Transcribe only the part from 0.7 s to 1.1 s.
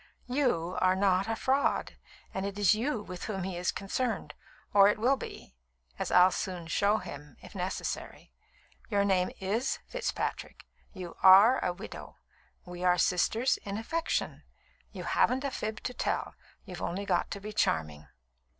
are